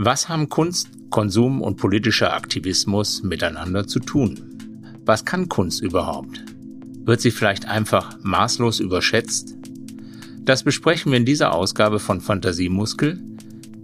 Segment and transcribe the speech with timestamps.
[0.00, 4.38] Was haben Kunst, Konsum und politischer Aktivismus miteinander zu tun?
[5.04, 6.44] Was kann Kunst überhaupt?
[7.04, 9.56] Wird sie vielleicht einfach maßlos überschätzt?
[10.44, 13.18] Das besprechen wir in dieser Ausgabe von Fantasiemuskel,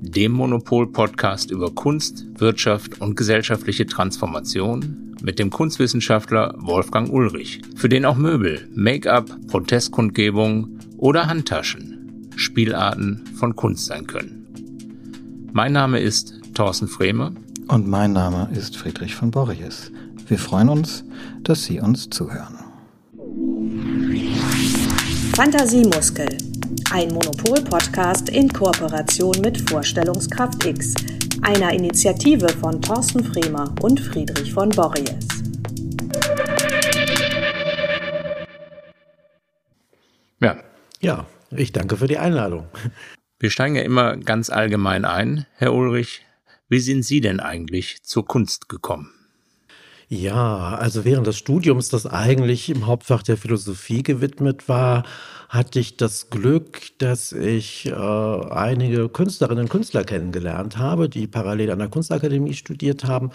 [0.03, 8.05] dem Monopol-Podcast über Kunst, Wirtschaft und gesellschaftliche Transformation mit dem Kunstwissenschaftler Wolfgang Ulrich, für den
[8.05, 14.44] auch Möbel, Make-up, Protestkundgebungen oder Handtaschen Spielarten von Kunst sein können.
[15.57, 17.33] Mein Name ist Thorsten Frehme.
[17.69, 19.93] Und mein Name ist Friedrich von Borries.
[20.27, 21.05] Wir freuen uns,
[21.45, 22.59] dass Sie uns zuhören.
[25.37, 26.27] Fantasiemuskel,
[26.91, 30.93] ein Monopol-Podcast in Kooperation mit Vorstellungskraft X,
[31.43, 35.29] einer Initiative von Thorsten Fremer und Friedrich von Borries.
[40.41, 40.57] Ja.
[41.01, 42.67] Ja, ich danke für die Einladung.
[43.45, 45.45] Wir steigen ja immer ganz allgemein ein.
[45.59, 46.23] Herr Ulrich,
[46.71, 49.11] wie sind Sie denn eigentlich zur Kunst gekommen?
[50.09, 55.05] Ja, also während des Studiums, das eigentlich im Hauptfach der Philosophie gewidmet war,
[55.51, 61.71] hatte ich das Glück, dass ich äh, einige Künstlerinnen und Künstler kennengelernt habe, die parallel
[61.71, 63.31] an der Kunstakademie studiert haben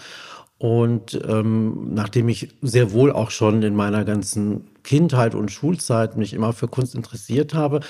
[0.60, 6.34] und ähm, nachdem ich sehr wohl auch schon in meiner ganzen Kindheit und Schulzeit mich
[6.34, 7.80] immer für Kunst interessiert habe,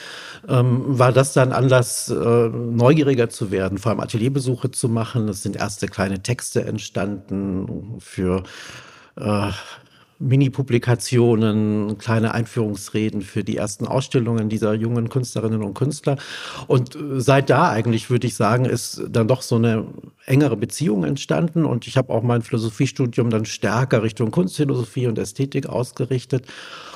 [0.47, 2.15] ähm, war das dann Anlass, äh,
[2.49, 5.29] neugieriger zu werden, vor allem Atelierbesuche zu machen.
[5.29, 8.45] Es sind erste kleine Texte entstanden für
[9.17, 9.51] äh,
[10.21, 16.17] Mini-Publikationen, kleine Einführungsreden für die ersten Ausstellungen dieser jungen Künstlerinnen und Künstler.
[16.67, 19.87] Und äh, seit da eigentlich würde ich sagen, ist dann doch so eine
[20.27, 21.65] engere Beziehung entstanden.
[21.65, 26.47] Und ich habe auch mein Philosophiestudium dann stärker Richtung Kunstphilosophie und Ästhetik ausgerichtet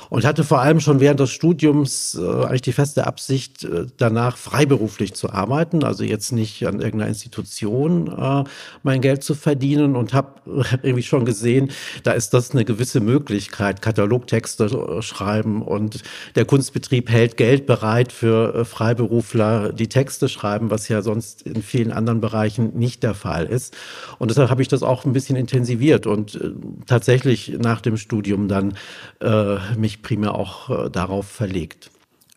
[0.09, 4.37] und hatte vor allem schon während des Studiums äh, eigentlich die feste Absicht, äh, danach
[4.37, 8.43] freiberuflich zu arbeiten, also jetzt nicht an irgendeiner Institution äh,
[8.83, 10.41] mein Geld zu verdienen und habe
[10.83, 11.71] irgendwie schon gesehen,
[12.03, 16.03] da ist das eine gewisse Möglichkeit, Katalogtexte äh, schreiben und
[16.35, 21.61] der Kunstbetrieb hält Geld bereit für äh, Freiberufler, die Texte schreiben, was ja sonst in
[21.61, 23.75] vielen anderen Bereichen nicht der Fall ist.
[24.19, 26.39] Und deshalb habe ich das auch ein bisschen intensiviert und
[26.85, 28.75] tatsächlich nach dem Studium dann
[29.21, 31.91] äh, mich mich primär auch äh, darauf verlegt.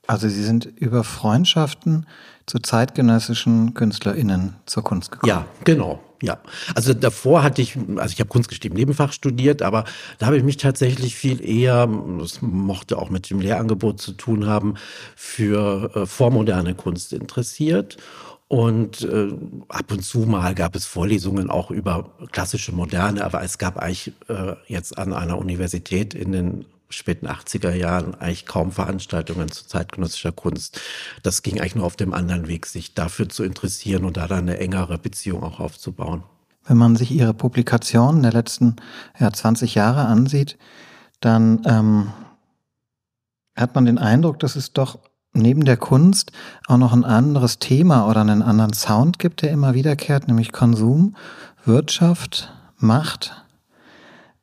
[0.07, 2.07] Also Sie sind über Freundschaften
[2.47, 5.29] zu zeitgenössischen KünstlerInnen zur Kunst gekommen.
[5.29, 6.01] Ja, genau.
[6.21, 6.39] Ja,
[6.75, 9.85] also davor hatte ich, also ich habe Kunstgeschichte im Nebenfach studiert, aber
[10.19, 14.47] da habe ich mich tatsächlich viel eher, das mochte auch mit dem Lehrangebot zu tun
[14.47, 14.75] haben,
[15.15, 17.99] für äh, vormoderne Kunst interessiert.
[18.49, 19.29] Und äh,
[19.69, 24.13] ab und zu mal gab es Vorlesungen auch über klassische Moderne, aber es gab eigentlich
[24.29, 30.33] äh, jetzt an einer Universität in den späten 80er Jahren eigentlich kaum Veranstaltungen zu zeitgenössischer
[30.33, 30.81] Kunst.
[31.23, 34.49] Das ging eigentlich nur auf dem anderen Weg, sich dafür zu interessieren und da dann
[34.49, 36.23] eine engere Beziehung auch aufzubauen.
[36.67, 38.77] Wenn man sich Ihre Publikationen der letzten
[39.19, 40.59] ja, 20 Jahre ansieht,
[41.21, 42.13] dann ähm,
[43.57, 44.99] hat man den Eindruck, dass es doch
[45.33, 46.33] neben der Kunst
[46.67, 51.17] auch noch ein anderes Thema oder einen anderen Sound gibt, der immer wiederkehrt, nämlich Konsum,
[51.65, 53.45] Wirtschaft, Macht.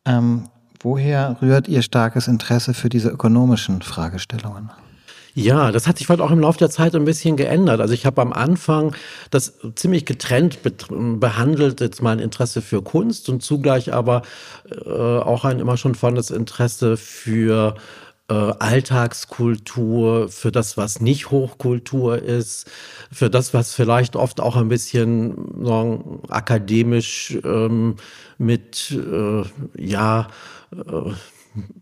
[0.03, 0.49] Ähm,
[0.85, 4.69] Woher rührt Ihr starkes Interesse für diese ökonomischen Fragestellungen?
[5.33, 7.81] Ja, das hat sich vielleicht auch im Laufe der Zeit ein bisschen geändert.
[7.81, 8.95] Also ich habe am Anfang
[9.31, 10.59] das ziemlich getrennt
[10.91, 14.21] behandelt, jetzt mein Interesse für Kunst und zugleich aber
[14.85, 17.73] äh, auch ein immer schon vorhandenes Interesse für
[18.29, 22.69] äh, Alltagskultur, für das, was nicht Hochkultur ist,
[23.11, 27.95] für das, was vielleicht oft auch ein bisschen sagen, akademisch ähm,
[28.37, 29.43] mit, äh,
[29.77, 30.27] ja,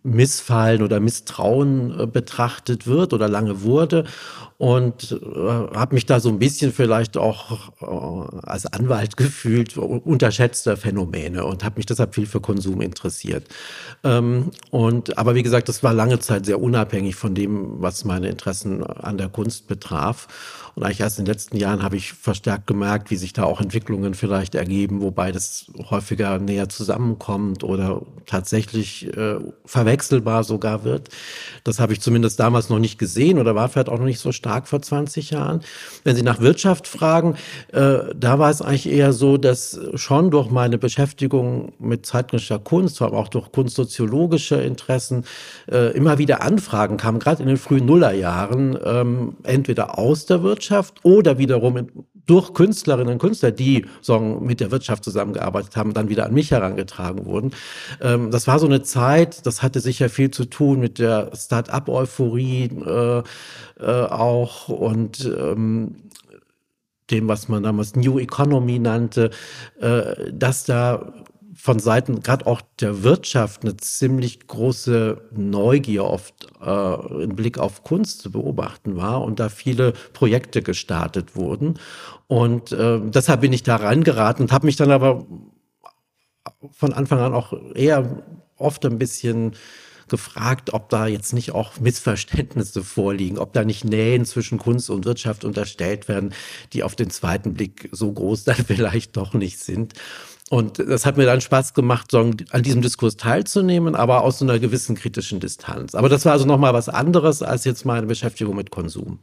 [0.03, 4.05] Missfallen oder Misstrauen äh, betrachtet wird oder lange wurde
[4.57, 10.77] und äh, habe mich da so ein bisschen vielleicht auch äh, als Anwalt gefühlt unterschätzter
[10.77, 13.47] Phänomene und habe mich deshalb viel für Konsum interessiert.
[14.03, 18.29] Ähm, und aber wie gesagt, das war lange Zeit sehr unabhängig von dem, was meine
[18.29, 20.27] Interessen an der Kunst betraf.
[20.75, 23.61] Und eigentlich erst in den letzten Jahren habe ich verstärkt gemerkt, wie sich da auch
[23.61, 29.35] Entwicklungen vielleicht ergeben, wobei das häufiger näher zusammenkommt oder tatsächlich äh,
[29.65, 31.09] verwechselbar sogar wird.
[31.63, 34.31] Das habe ich zumindest damals noch nicht gesehen oder war vielleicht auch noch nicht so
[34.31, 35.61] stark vor 20 Jahren.
[36.03, 37.35] Wenn Sie nach Wirtschaft fragen,
[37.71, 42.99] äh, da war es eigentlich eher so, dass schon durch meine Beschäftigung mit zeitgenössischer Kunst,
[43.01, 45.25] allem auch durch kunstsoziologische Interessen,
[45.71, 50.62] äh, immer wieder Anfragen kamen, gerade in den frühen Nullerjahren, ähm, entweder aus der Wirtschaft,
[50.63, 51.87] Wirtschaft oder wiederum
[52.25, 56.51] durch Künstlerinnen und Künstler, die sagen, mit der Wirtschaft zusammengearbeitet haben, dann wieder an mich
[56.51, 57.51] herangetragen wurden.
[58.01, 62.69] Ähm, das war so eine Zeit, das hatte sicher viel zu tun mit der Start-up-Euphorie
[62.85, 63.23] äh,
[63.79, 65.95] äh, auch und ähm,
[67.11, 69.31] dem, was man damals New Economy nannte,
[69.81, 71.13] äh, dass da
[71.63, 77.85] von Seiten gerade auch der Wirtschaft eine ziemlich große Neugier oft äh, im Blick auf
[77.85, 81.79] Kunst zu beobachten war und da viele Projekte gestartet wurden.
[82.27, 85.25] Und äh, deshalb bin ich da reingeraten und habe mich dann aber
[86.73, 88.23] von Anfang an auch eher
[88.57, 89.53] oft ein bisschen
[90.09, 95.05] gefragt, ob da jetzt nicht auch Missverständnisse vorliegen, ob da nicht Nähen zwischen Kunst und
[95.05, 96.33] Wirtschaft unterstellt werden,
[96.73, 99.93] die auf den zweiten Blick so groß dann vielleicht doch nicht sind.
[100.53, 104.95] Und das hat mir dann Spaß gemacht, an diesem Diskurs teilzunehmen, aber aus einer gewissen
[104.95, 105.95] kritischen Distanz.
[105.95, 109.17] Aber das war also nochmal was anderes als jetzt meine Beschäftigung mit Konsum.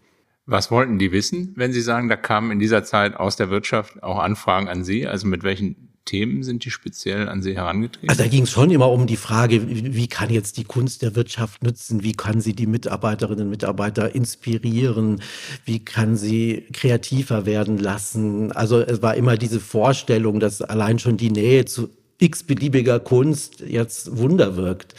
[0.46, 4.02] Was wollten die wissen, wenn Sie sagen, da kamen in dieser Zeit aus der Wirtschaft
[4.02, 5.06] auch Anfragen an Sie?
[5.06, 8.08] Also mit welchen Themen sind die speziell an Sie herangetreten?
[8.08, 11.14] Also da ging es schon immer um die Frage, wie, kann jetzt die Kunst der
[11.14, 12.02] Wirtschaft nützen?
[12.02, 15.22] Wie kann sie die Mitarbeiterinnen und Mitarbeiter inspirieren?
[15.64, 18.50] Wie kann sie kreativer werden lassen?
[18.52, 24.16] Also es war immer diese Vorstellung, dass allein schon die Nähe zu x-beliebiger Kunst jetzt
[24.16, 24.94] Wunder wirkt.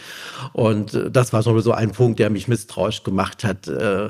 [0.53, 3.68] Und äh, das war schon so ein Punkt, der mich misstrauisch gemacht hat.
[3.68, 4.09] Äh,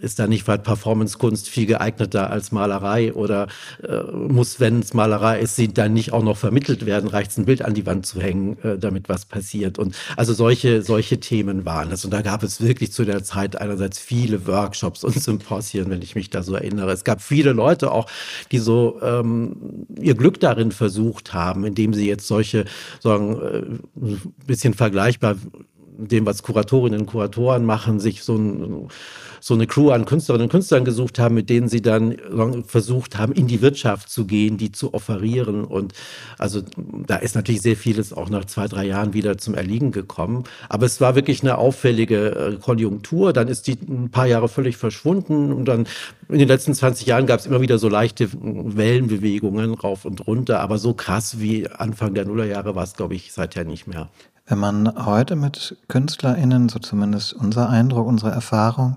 [0.00, 3.48] ist da nicht weit Performance-Kunst viel geeigneter als Malerei oder
[3.82, 7.38] äh, muss, wenn es Malerei ist, sie dann nicht auch noch vermittelt werden, reicht es
[7.38, 9.78] ein Bild an die Wand zu hängen, damit was passiert.
[9.78, 12.04] Und also solche, solche Themen waren es.
[12.04, 16.14] Und da gab es wirklich zu der Zeit einerseits viele Workshops und Symposien, wenn ich
[16.14, 16.92] mich da so erinnere.
[16.92, 18.06] Es gab viele Leute auch,
[18.52, 22.66] die so ähm, ihr Glück darin versucht haben, indem sie jetzt solche,
[23.00, 25.36] sagen, ein äh, bisschen vergleichbar
[26.00, 28.88] dem, was Kuratorinnen und Kuratoren machen, sich so ein
[29.40, 32.16] so eine Crew an Künstlerinnen und Künstlern gesucht haben, mit denen sie dann
[32.66, 35.64] versucht haben, in die Wirtschaft zu gehen, die zu offerieren.
[35.64, 35.94] Und
[36.38, 36.62] also
[37.06, 40.44] da ist natürlich sehr vieles auch nach zwei, drei Jahren wieder zum Erliegen gekommen.
[40.68, 43.32] Aber es war wirklich eine auffällige äh, Konjunktur.
[43.32, 45.86] Dann ist die ein paar Jahre völlig verschwunden und dann
[46.28, 50.60] in den letzten 20 Jahren gab es immer wieder so leichte Wellenbewegungen rauf und runter,
[50.60, 54.08] aber so krass wie Anfang der Nullerjahre war es, glaube ich, seither nicht mehr.
[54.50, 58.96] Wenn man heute mit KünstlerInnen, so zumindest unser Eindruck, unsere Erfahrung,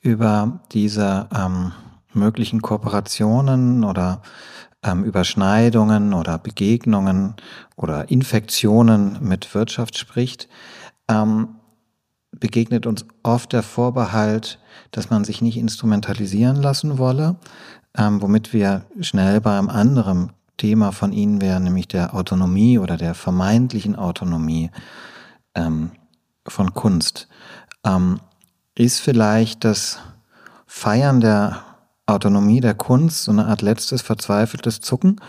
[0.00, 1.70] über diese ähm,
[2.12, 4.22] möglichen Kooperationen oder
[4.82, 7.36] ähm, Überschneidungen oder Begegnungen
[7.76, 10.48] oder Infektionen mit Wirtschaft spricht,
[11.06, 11.60] ähm,
[12.32, 14.58] begegnet uns oft der Vorbehalt,
[14.90, 17.36] dass man sich nicht instrumentalisieren lassen wolle,
[17.96, 20.32] ähm, womit wir schnell bei einem anderen
[20.62, 24.70] Thema von Ihnen wäre, nämlich der Autonomie oder der vermeintlichen Autonomie
[25.56, 25.90] ähm,
[26.46, 27.26] von Kunst.
[27.84, 28.20] Ähm,
[28.76, 29.98] ist vielleicht das
[30.68, 31.64] Feiern der
[32.06, 35.20] Autonomie der Kunst so eine Art letztes verzweifeltes Zucken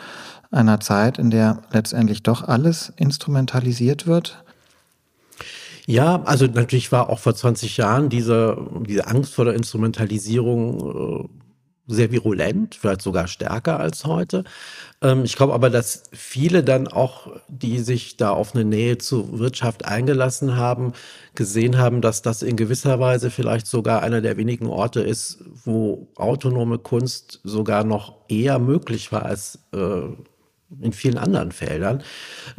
[0.52, 4.44] einer Zeit, in der letztendlich doch alles instrumentalisiert wird?
[5.88, 8.56] Ja, also natürlich war auch vor 20 Jahren diese,
[8.88, 11.43] diese Angst vor der Instrumentalisierung äh,
[11.88, 14.44] sehr virulent, vielleicht sogar stärker als heute.
[15.02, 19.38] Ähm, ich glaube aber, dass viele dann auch, die sich da auf eine Nähe zur
[19.40, 20.94] Wirtschaft eingelassen haben,
[21.36, 26.08] gesehen haben, dass das in gewisser Weise vielleicht sogar einer der wenigen Orte ist, wo
[26.16, 30.08] autonome Kunst sogar noch eher möglich war als äh,
[30.82, 32.02] in vielen anderen Feldern.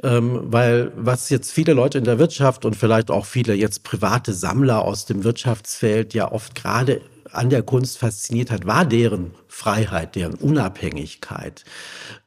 [0.02, 4.32] Ähm, weil was jetzt viele Leute in der Wirtschaft und vielleicht auch viele jetzt private
[4.32, 7.00] Sammler aus dem Wirtschaftsfeld ja oft gerade
[7.36, 11.64] an der Kunst fasziniert hat, war deren Freiheit, deren Unabhängigkeit.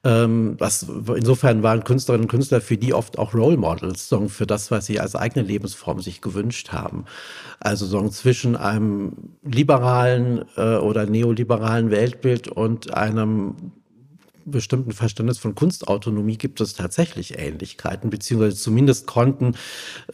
[0.04, 4.48] Ähm, was, insofern waren Künstlerinnen und Künstler für die oft auch Role Models, so, für
[4.48, 7.06] das, was sie als eigene Lebensform sich gewünscht haben.
[7.60, 13.56] Also so, zwischen einem liberalen äh, oder neoliberalen Weltbild und einem
[14.52, 19.56] bestimmten Verständnis von Kunstautonomie gibt es tatsächlich Ähnlichkeiten, beziehungsweise zumindest konnten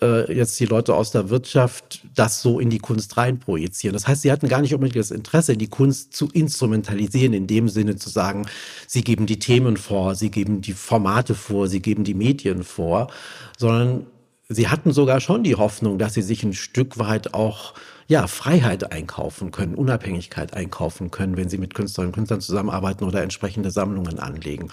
[0.02, 3.94] äh, jetzt die Leute aus der Wirtschaft das so in die Kunst reinprojizieren.
[3.94, 7.70] Das heißt, sie hatten gar nicht unbedingt das Interesse, die Kunst zu instrumentalisieren, in dem
[7.70, 8.46] Sinne zu sagen,
[8.88, 13.12] sie geben die Themen vor, sie geben die Formate vor, sie geben die Medien vor,
[13.58, 14.08] sondern
[14.50, 17.74] sie hatten sogar schon die Hoffnung, dass sie sich ein Stück weit auch
[18.14, 23.24] ja, Freiheit einkaufen können, Unabhängigkeit einkaufen können, wenn sie mit Künstlerinnen und Künstlern zusammenarbeiten oder
[23.24, 24.70] entsprechende Sammlungen anlegen.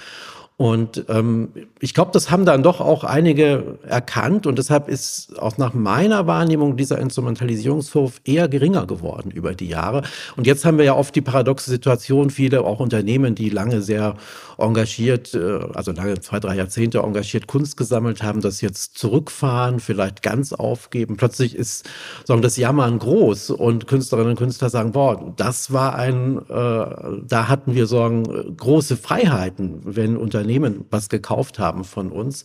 [0.60, 1.48] Und ähm,
[1.80, 6.26] ich glaube, das haben dann doch auch einige erkannt und deshalb ist auch nach meiner
[6.26, 10.02] Wahrnehmung dieser Instrumentalisierungswurf eher geringer geworden über die Jahre.
[10.36, 14.16] Und jetzt haben wir ja oft die paradoxe Situation, viele auch Unternehmen, die lange sehr
[14.58, 20.22] engagiert, äh, also lange zwei, drei Jahrzehnte engagiert Kunst gesammelt haben, das jetzt zurückfahren, vielleicht
[20.22, 21.16] ganz aufgeben.
[21.16, 21.88] Plötzlich ist
[22.26, 27.48] sagen das Jammern groß und Künstlerinnen und Künstler sagen, boah, das war ein, äh, da
[27.48, 32.44] hatten wir sagen große Freiheiten, wenn Unternehmen Unternehmen was gekauft haben von uns.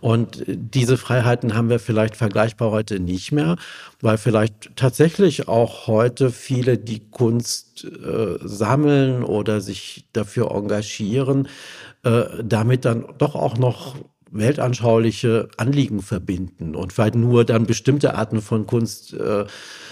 [0.00, 3.56] Und diese Freiheiten haben wir vielleicht vergleichbar heute nicht mehr,
[4.00, 11.48] weil vielleicht tatsächlich auch heute viele, die Kunst äh, sammeln oder sich dafür engagieren,
[12.04, 13.96] äh, damit dann doch auch noch
[14.30, 19.46] weltanschauliche Anliegen verbinden und vielleicht nur dann bestimmte Arten von Kunst äh,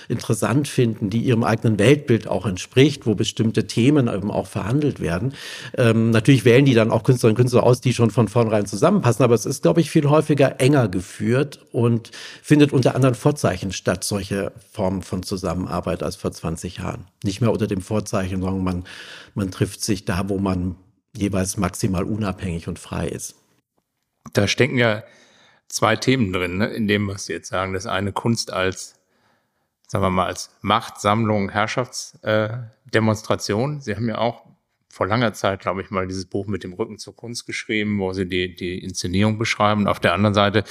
[0.08, 5.34] interessant finden, die ihrem eigenen Weltbild auch entspricht, wo bestimmte Themen eben auch verhandelt werden.
[5.76, 9.24] Ähm, natürlich wählen die dann auch Künstlerinnen und Künstler aus, die schon von vornherein zusammenpassen,
[9.24, 12.10] aber es ist, glaube ich, viel häufiger enger geführt und
[12.42, 17.06] findet unter anderen Vorzeichen statt, solche Formen von Zusammenarbeit als vor 20 Jahren.
[17.24, 18.84] Nicht mehr unter dem Vorzeichen, sondern man,
[19.34, 20.76] man trifft sich da, wo man
[21.16, 23.36] jeweils maximal unabhängig und frei ist.
[24.32, 25.02] Da stecken ja
[25.68, 27.72] zwei Themen drin, ne, in dem, was Sie jetzt sagen.
[27.72, 28.94] Das eine Kunst als,
[29.86, 33.78] sagen wir mal, als Machtsammlung, Herrschaftsdemonstration.
[33.78, 34.44] Äh, Sie haben ja auch
[34.88, 38.12] vor langer Zeit, glaube ich, mal dieses Buch mit dem Rücken zur Kunst geschrieben, wo
[38.12, 39.86] Sie die, die Inszenierung beschreiben.
[39.86, 40.64] Auf der anderen Seite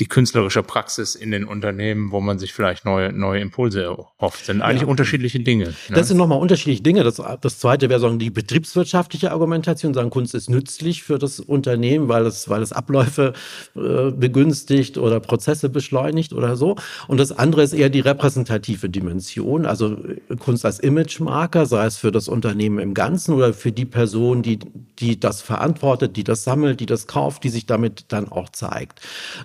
[0.00, 4.44] die künstlerische Praxis in den Unternehmen, wo man sich vielleicht neue, neue Impulse erhofft.
[4.44, 4.88] Sind eigentlich ja.
[4.88, 5.66] unterschiedliche Dinge.
[5.66, 5.74] Ne?
[5.90, 7.04] Das sind nochmal unterschiedliche Dinge.
[7.04, 12.08] Das, das zweite wäre sagen, die betriebswirtschaftliche Argumentation, sagen, Kunst ist nützlich für das Unternehmen,
[12.08, 13.34] weil es, weil es Abläufe
[13.76, 16.74] äh, begünstigt oder Prozesse beschleunigt oder so.
[17.06, 21.98] Und das andere ist eher die repräsentative Dimension, also äh, Kunst als Imagemarker, sei es
[21.98, 24.58] für das Unternehmen im Ganzen oder für die Person, die,
[24.98, 29.00] die das verantwortet, die das sammelt, die das kauft, die sich damit dann auch zeigt.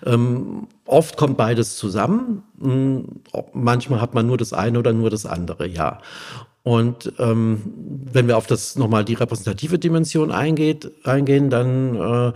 [0.08, 0.39] Ähm,
[0.86, 2.44] oft kommt beides zusammen.
[2.62, 3.22] Hm,
[3.54, 6.00] manchmal hat man nur das eine oder nur das andere, ja.
[6.64, 7.62] Und ähm,
[8.12, 12.34] wenn wir auf das nochmal die repräsentative Dimension eingeht, eingehen, dann äh,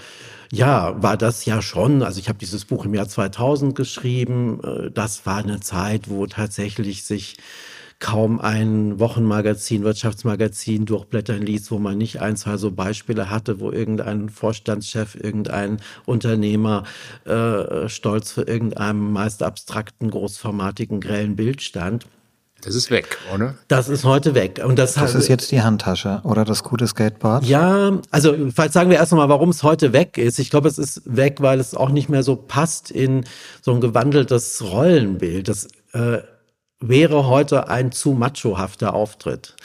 [0.51, 4.91] ja, war das ja schon, also ich habe dieses Buch im Jahr 2000 geschrieben, äh,
[4.91, 7.37] das war eine Zeit, wo tatsächlich sich
[8.03, 13.71] kaum ein Wochenmagazin, Wirtschaftsmagazin durchblättern ließ, wo man nicht ein, zwei so Beispiele hatte, wo
[13.71, 16.83] irgendein Vorstandschef, irgendein Unternehmer
[17.23, 22.05] äh, stolz für irgendeinem meist abstrakten, großformatigen, grellen Bild stand.
[22.59, 23.55] Das ist weg, oder?
[23.69, 24.61] Das ist heute weg.
[24.65, 27.45] Und das, das ist jetzt die Handtasche oder das gute Skateboard?
[27.45, 30.39] Ja, also vielleicht sagen wir erst einmal, warum es heute weg ist.
[30.39, 33.23] Ich glaube, es ist weg, weil es auch nicht mehr so passt in
[33.61, 35.47] so ein gewandeltes Rollenbild.
[35.47, 36.19] Das äh,
[36.87, 39.55] wäre heute ein zu machohafter Auftritt,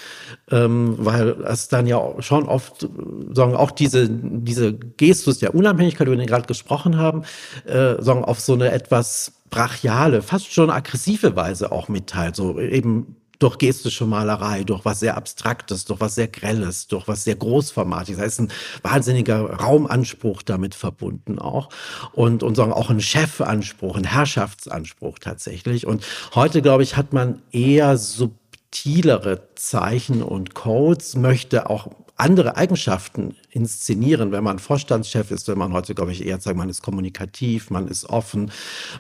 [0.51, 2.89] ähm, weil es dann ja schon oft,
[3.33, 7.23] sagen auch diese diese Gestus der Unabhängigkeit, über den wir gerade gesprochen haben,
[7.67, 13.17] äh, sagen auf so eine etwas brachiale, fast schon aggressive Weise auch mitteilt, so eben
[13.39, 18.19] durch gestische Malerei, durch was sehr Abstraktes, durch was sehr Grelles, durch was sehr Großformatiges.
[18.19, 18.53] Da ist ein
[18.83, 21.69] wahnsinniger Raumanspruch damit verbunden auch.
[22.13, 25.87] Und, und sagen auch ein Chefanspruch, ein Herrschaftsanspruch tatsächlich.
[25.87, 26.05] Und
[26.35, 34.31] heute, glaube ich, hat man eher subtilere Zeichen und Codes, möchte auch andere Eigenschaften inszenieren,
[34.31, 37.89] wenn man Vorstandschef ist, wenn man heute, glaube ich, eher sagt, man ist kommunikativ, man
[37.89, 38.53] ist offen,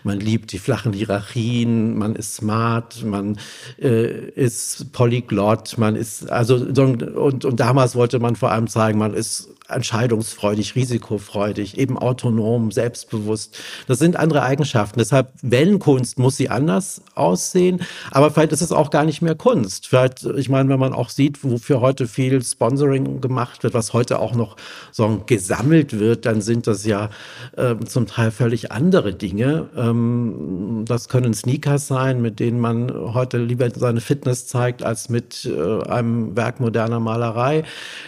[0.02, 3.38] man liebt die flachen Hierarchien, man ist smart, man
[3.80, 9.14] äh, ist polyglott, man ist, also, und, und damals wollte man vor allem zeigen, man
[9.14, 13.58] ist entscheidungsfreudig, risikofreudig, eben autonom, selbstbewusst.
[13.86, 14.98] Das sind andere Eigenschaften.
[14.98, 19.86] Deshalb Wellenkunst muss sie anders aussehen, aber vielleicht ist es auch gar nicht mehr Kunst.
[19.86, 24.18] Vielleicht, ich meine, wenn man auch sieht, wofür heute viel Sponsoring gemacht wird, was heute
[24.18, 24.47] auch noch
[24.92, 27.10] so gesammelt wird, dann sind das ja
[27.56, 29.68] äh, zum Teil völlig andere Dinge.
[29.76, 35.44] Ähm, das können Sneakers sein, mit denen man heute lieber seine Fitness zeigt, als mit
[35.44, 37.64] äh, einem Werk moderner Malerei.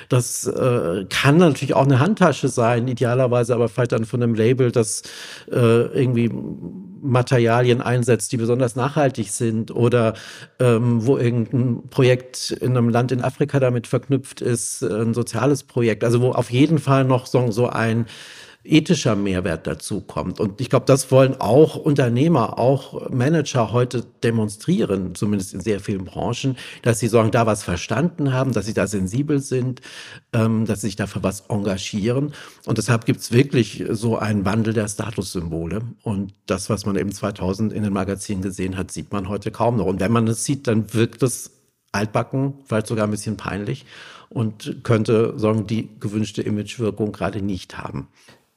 [0.09, 4.73] Das äh, kann natürlich auch eine Handtasche sein, idealerweise aber vielleicht dann von einem Label,
[4.73, 5.03] das
[5.51, 6.31] äh, irgendwie
[7.02, 10.14] Materialien einsetzt, die besonders nachhaltig sind oder
[10.59, 16.04] ähm, wo irgendein Projekt in einem Land in Afrika damit verknüpft ist, ein soziales Projekt,
[16.04, 18.07] also wo auf jeden Fall noch so, so ein
[18.62, 20.38] ethischer Mehrwert dazu kommt.
[20.38, 26.05] Und ich glaube, das wollen auch Unternehmer, auch Manager heute demonstrieren, zumindest in sehr vielen
[26.05, 29.81] Branchen, dass sie sagen, da was verstanden haben, dass sie da sensibel sind,
[30.35, 32.35] ähm, dass sie sich dafür was engagieren.
[32.67, 35.81] Und deshalb gibt es wirklich so einen Wandel der Statussymbole.
[36.02, 39.76] Und das, was man eben 2000 in den Magazinen gesehen hat, sieht man heute kaum
[39.79, 39.87] noch.
[39.87, 41.52] Und wenn man es sieht, dann wirkt es
[41.93, 43.87] altbacken, vielleicht sogar ein bisschen peinlich
[44.29, 48.09] und könnte sagen, die gewünschte Imagewirkung gerade nicht haben.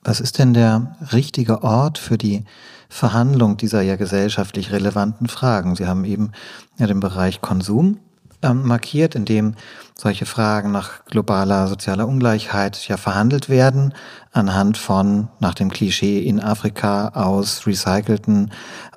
[0.03, 2.43] Was ist denn der richtige Ort für die
[2.89, 5.75] Verhandlung dieser ja gesellschaftlich relevanten Fragen?
[5.75, 6.31] Sie haben eben
[6.77, 8.00] ja den Bereich Konsum
[8.41, 9.55] ähm, markiert, in dem
[9.95, 13.93] solche Fragen nach globaler sozialer Ungleichheit ja verhandelt werden,
[14.33, 18.51] anhand von, nach dem Klischee in Afrika, aus recycelten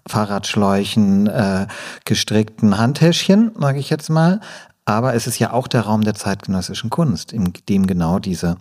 [0.08, 1.66] Fahrradschläuchen, äh,
[2.04, 4.40] gestrickten Handtäschchen, sage ich jetzt mal.
[4.84, 8.56] Aber es ist ja auch der Raum der zeitgenössischen Kunst, in dem genau diese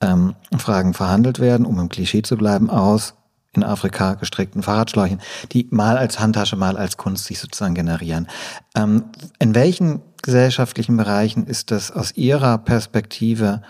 [0.00, 3.14] ähm, Fragen verhandelt werden, um im Klischee zu bleiben, aus
[3.54, 5.20] in Afrika gestrickten Fahrradschläuchen,
[5.52, 8.28] die mal als Handtasche, mal als Kunst sich sozusagen generieren.
[8.76, 9.04] Ähm,
[9.38, 13.62] in welchen gesellschaftlichen Bereichen ist das aus Ihrer Perspektive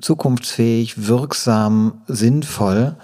[0.00, 2.96] zukunftsfähig, wirksam, sinnvoll?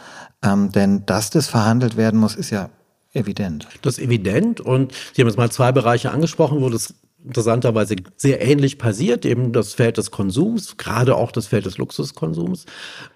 [0.42, 2.68] Ähm, denn dass das verhandelt werden muss, ist ja
[3.14, 3.66] evident.
[3.82, 6.94] Das ist evident und Sie haben jetzt mal zwei Bereiche angesprochen, wo das
[7.26, 12.66] interessanterweise sehr ähnlich passiert, eben das Feld des Konsums, gerade auch das Feld des Luxuskonsums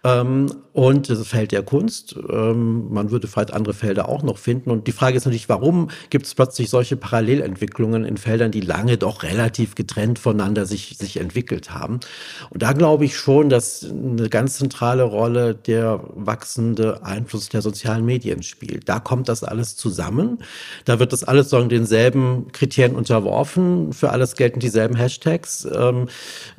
[0.03, 2.17] ähm, und das Feld der Kunst.
[2.31, 4.71] Ähm, man würde vielleicht andere Felder auch noch finden.
[4.71, 8.97] Und die Frage ist natürlich, warum gibt es plötzlich solche Parallelentwicklungen in Feldern, die lange
[8.97, 12.01] doch relativ getrennt voneinander sich, sich entwickelt haben?
[12.49, 18.07] Und da glaube ich schon, dass eine ganz zentrale Rolle der wachsende Einfluss der sozialen
[18.07, 18.89] Medien spielt.
[18.89, 20.39] Da kommt das alles zusammen.
[20.87, 25.67] Da wird das alles so denselben Kriterien unterworfen für alles gelten dieselben Hashtags.
[25.71, 26.09] Ähm,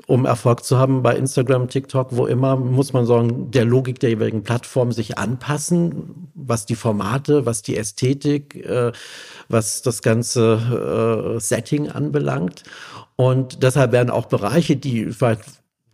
[0.07, 4.11] um Erfolg zu haben bei Instagram, TikTok, wo immer, muss man sagen, der Logik der
[4.11, 8.91] jeweiligen Plattform sich anpassen, was die Formate, was die Ästhetik, äh,
[9.47, 12.63] was das ganze äh, Setting anbelangt.
[13.15, 15.43] Und deshalb werden auch Bereiche, die vielleicht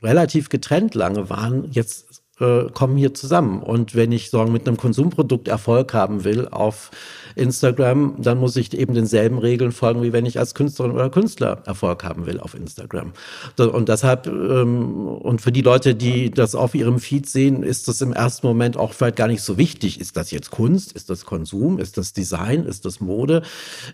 [0.01, 3.61] relativ getrennt lange waren, jetzt äh, kommen hier zusammen.
[3.61, 6.91] Und wenn ich sagen, mit einem Konsumprodukt Erfolg haben will auf
[7.35, 11.61] Instagram, dann muss ich eben denselben Regeln folgen, wie wenn ich als Künstlerin oder Künstler
[11.65, 13.13] Erfolg haben will auf Instagram.
[13.57, 18.01] Und deshalb, ähm, und für die Leute, die das auf ihrem Feed sehen, ist das
[18.01, 19.99] im ersten Moment auch vielleicht gar nicht so wichtig.
[19.99, 20.93] Ist das jetzt Kunst?
[20.93, 21.77] Ist das Konsum?
[21.77, 22.65] Ist das Design?
[22.65, 23.41] Ist das Mode?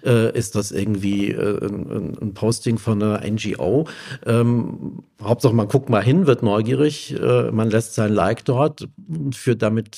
[0.05, 3.87] Äh, ist das irgendwie äh, ein Posting von einer NGO?
[4.25, 9.35] Ähm, Hauptsache, man guckt mal hin, wird neugierig, äh, man lässt sein Like dort und
[9.35, 9.97] führt damit,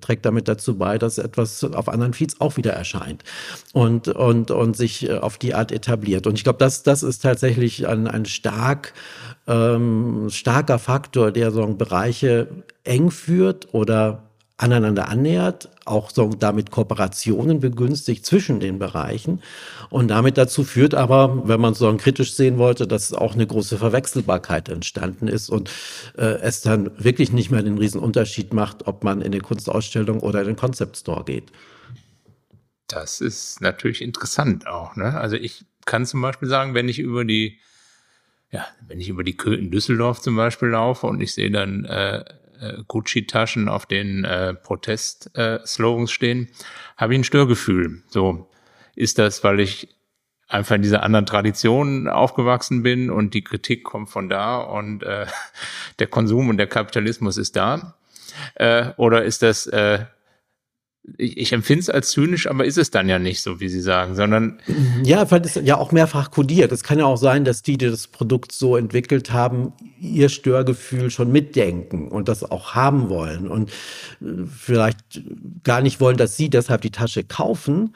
[0.00, 3.24] trägt damit dazu bei, dass etwas auf anderen Feeds auch wieder erscheint
[3.72, 6.26] und, und, und sich äh, auf die Art etabliert.
[6.26, 8.94] Und ich glaube, das, das ist tatsächlich ein, ein stark,
[9.46, 12.48] ähm, starker Faktor, der so Bereiche
[12.84, 14.22] eng führt oder
[14.58, 19.40] aneinander annähert, auch so damit Kooperationen begünstigt zwischen den Bereichen
[19.88, 23.46] und damit dazu führt aber, wenn man es so kritisch sehen wollte, dass auch eine
[23.46, 25.70] große Verwechselbarkeit entstanden ist und
[26.16, 30.40] äh, es dann wirklich nicht mehr den Riesenunterschied macht, ob man in eine Kunstausstellung oder
[30.40, 31.52] in den Concept Store geht.
[32.88, 34.96] Das ist natürlich interessant auch.
[34.96, 35.14] Ne?
[35.18, 37.58] Also ich kann zum Beispiel sagen, wenn ich über die,
[38.50, 42.24] ja, wenn ich über die Köthen Düsseldorf zum Beispiel laufe und ich sehe dann äh,
[42.60, 46.48] äh Gucci-Taschen auf den äh, Protest-Slogans äh, stehen,
[46.96, 48.02] habe ich ein Störgefühl.
[48.08, 48.50] So
[48.96, 49.94] ist das, weil ich
[50.48, 55.26] einfach in dieser anderen Tradition aufgewachsen bin und die Kritik kommt von da und äh,
[55.98, 57.96] der Konsum und der Kapitalismus ist da?
[58.54, 60.06] Äh, oder ist das äh,
[61.16, 63.80] ich, ich empfinde es als zynisch, aber ist es dann ja nicht so, wie Sie
[63.80, 64.60] sagen, sondern.
[65.04, 66.72] Ja, weil es ja auch mehrfach kodiert.
[66.72, 71.10] Es kann ja auch sein, dass die, die das Produkt so entwickelt haben, ihr Störgefühl
[71.10, 73.70] schon mitdenken und das auch haben wollen und
[74.20, 75.22] äh, vielleicht
[75.64, 77.94] gar nicht wollen, dass sie deshalb die Tasche kaufen,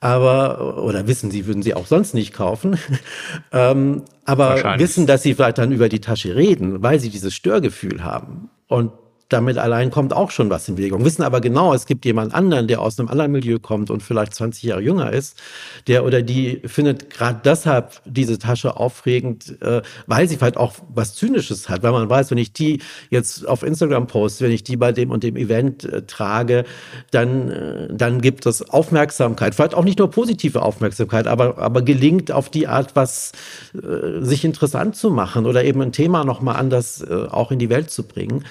[0.00, 2.78] aber, oder wissen sie, würden sie auch sonst nicht kaufen,
[3.52, 8.02] ähm, aber wissen, dass sie vielleicht dann über die Tasche reden, weil sie dieses Störgefühl
[8.02, 8.50] haben.
[8.66, 8.92] Und
[9.28, 11.04] damit allein kommt auch schon was in Bewegung.
[11.04, 14.34] Wissen aber genau, es gibt jemand anderen, der aus einem anderen Milieu kommt und vielleicht
[14.34, 15.40] 20 Jahre jünger ist,
[15.86, 21.14] der oder die findet gerade deshalb diese Tasche aufregend, äh, weil sie vielleicht auch was
[21.14, 24.76] Zynisches hat, weil man weiß, wenn ich die jetzt auf Instagram poste, wenn ich die
[24.76, 26.64] bei dem und dem Event äh, trage,
[27.10, 32.30] dann, äh, dann gibt es Aufmerksamkeit, vielleicht auch nicht nur positive Aufmerksamkeit, aber, aber gelingt
[32.30, 33.32] auf die Art, was
[33.74, 37.70] äh, sich interessant zu machen oder eben ein Thema nochmal anders äh, auch in die
[37.70, 38.44] Welt zu bringen.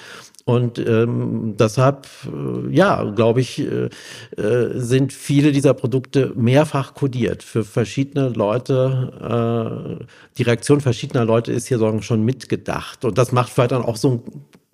[0.46, 3.88] Und ähm, deshalb, äh, ja, glaube ich, äh,
[4.36, 9.98] äh, sind viele dieser Produkte mehrfach kodiert für verschiedene Leute.
[10.00, 10.04] Äh,
[10.36, 13.06] die Reaktion verschiedener Leute ist hier schon mitgedacht.
[13.06, 14.22] Und das macht vielleicht dann auch so ein,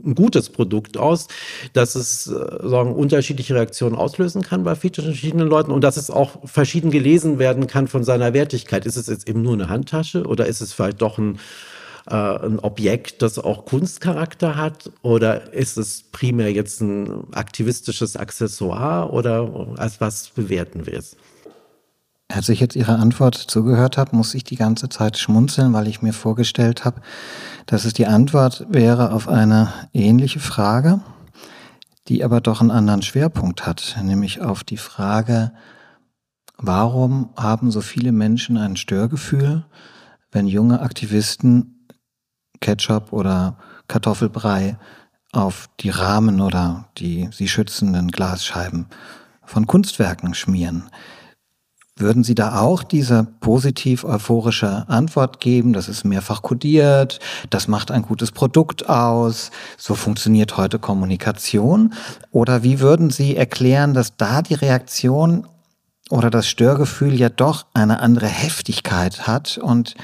[0.05, 1.29] ein gutes Produkt aus,
[1.73, 6.49] dass es äh, sagen, unterschiedliche Reaktionen auslösen kann bei verschiedenen Leuten und dass es auch
[6.49, 8.87] verschieden gelesen werden kann von seiner Wertigkeit.
[8.87, 11.39] Ist es jetzt eben nur eine Handtasche oder ist es vielleicht doch ein
[12.07, 14.91] äh, ein Objekt, das auch Kunstcharakter hat?
[15.03, 21.17] Oder ist es primär jetzt ein aktivistisches Accessoire oder als was bewerten wir es?
[22.29, 26.01] Als ich jetzt Ihre Antwort zugehört habe, muss ich die ganze Zeit schmunzeln, weil ich
[26.01, 27.01] mir vorgestellt habe,
[27.67, 31.01] dass es die Antwort wäre auf eine ähnliche Frage,
[32.07, 35.53] die aber doch einen anderen Schwerpunkt hat, nämlich auf die Frage,
[36.57, 39.65] warum haben so viele Menschen ein Störgefühl,
[40.31, 41.80] wenn junge Aktivisten
[42.61, 43.57] Ketchup oder
[43.89, 44.77] Kartoffelbrei
[45.33, 48.87] auf die Rahmen oder die sie schützenden Glasscheiben
[49.45, 50.91] von Kunstwerken schmieren.
[51.97, 55.75] Würden Sie da auch diese positiv euphorische Antwort geben?
[55.75, 57.21] Das ist mehrfach kodiert,
[57.51, 61.93] das macht ein gutes Produkt aus, so funktioniert heute Kommunikation?
[62.31, 65.47] Oder wie würden Sie erklären, dass da die Reaktion
[66.09, 69.95] oder das Störgefühl ja doch eine andere Heftigkeit hat und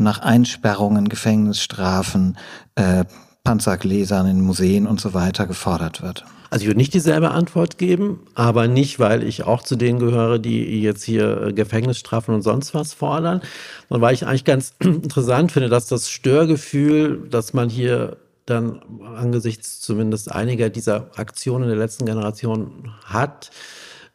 [0.00, 2.36] nach Einsperrungen, Gefängnisstrafen,
[2.74, 3.04] äh,
[3.44, 6.24] Panzergläsern in Museen und so weiter gefordert wird?
[6.50, 10.40] Also ich würde nicht dieselbe Antwort geben, aber nicht, weil ich auch zu denen gehöre,
[10.40, 13.40] die jetzt hier äh, Gefängnisstrafen und sonst was fordern,
[13.88, 18.82] sondern weil ich eigentlich ganz interessant finde, dass das Störgefühl, dass man hier dann
[19.16, 23.52] angesichts zumindest einiger dieser Aktionen der letzten Generation hat,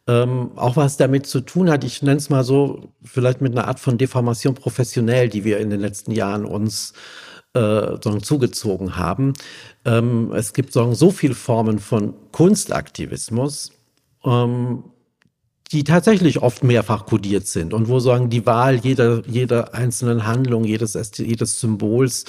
[0.08, 3.66] ähm, auch was damit zu tun hat, ich nenne es mal so, vielleicht mit einer
[3.66, 6.92] Art von Deformation professionell, die wir in den letzten Jahren uns
[7.54, 9.32] äh, zugezogen haben.
[9.84, 13.72] Ähm, es gibt sagen, so viele Formen von Kunstaktivismus,
[14.24, 14.84] ähm,
[15.72, 20.64] die tatsächlich oft mehrfach kodiert sind und wo sagen die Wahl jeder, jeder einzelnen Handlung,
[20.64, 22.26] jedes, jedes Symbols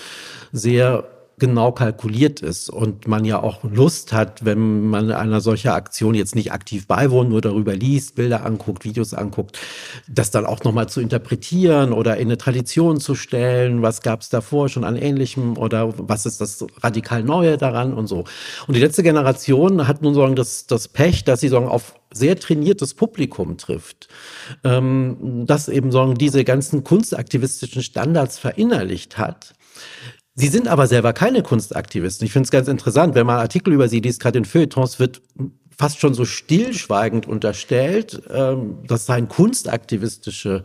[0.51, 6.15] sehr genau kalkuliert ist und man ja auch Lust hat, wenn man einer solcher Aktion
[6.15, 9.59] jetzt nicht aktiv beiwohnt, nur darüber liest, Bilder anguckt, Videos anguckt,
[10.07, 14.29] das dann auch nochmal zu interpretieren oder in eine Tradition zu stellen, was gab es
[14.29, 18.23] davor schon an Ähnlichem oder was ist das radikal Neue daran und so.
[18.65, 22.39] Und die letzte Generation hat nun sagen das, das Pech, dass sie sagen auf sehr
[22.39, 24.07] trainiertes Publikum trifft,
[24.63, 29.53] ähm, das eben sagen diese ganzen kunstaktivistischen Standards verinnerlicht hat
[30.39, 32.23] Sie sind aber selber keine Kunstaktivisten.
[32.23, 35.19] Ich finde es ganz interessant, wenn man Artikel über sie liest, gerade in Feuilletons, wird
[35.75, 40.63] fast schon so stillschweigend unterstellt, ähm, das seien kunstaktivistische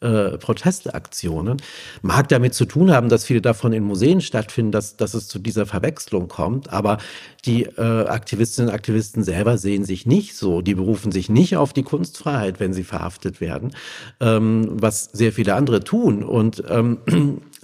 [0.00, 1.60] äh, Protestaktionen.
[2.02, 5.40] Mag damit zu tun haben, dass viele davon in Museen stattfinden, dass, dass es zu
[5.40, 6.72] dieser Verwechslung kommt.
[6.72, 6.98] Aber
[7.44, 10.62] die äh, Aktivistinnen und Aktivisten selber sehen sich nicht so.
[10.62, 13.74] Die berufen sich nicht auf die Kunstfreiheit, wenn sie verhaftet werden,
[14.20, 16.22] ähm, was sehr viele andere tun.
[16.22, 17.57] Und ähm, äh,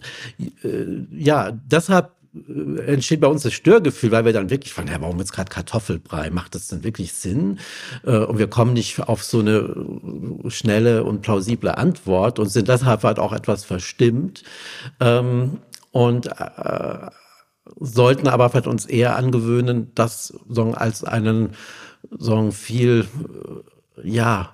[1.11, 5.19] ja, deshalb äh, entsteht bei uns das Störgefühl, weil wir dann wirklich fragen, ja, warum
[5.19, 6.31] jetzt gerade Kartoffelbrei?
[6.31, 7.59] Macht das denn wirklich Sinn?
[8.05, 9.75] Äh, und wir kommen nicht auf so eine
[10.49, 14.43] schnelle und plausible Antwort und sind deshalb halt auch etwas verstimmt.
[15.01, 15.59] Ähm,
[15.93, 17.09] und äh,
[17.81, 20.35] sollten aber vielleicht uns eher angewöhnen, das
[20.75, 21.51] als einen
[22.11, 23.07] so viel,
[24.03, 24.53] ja,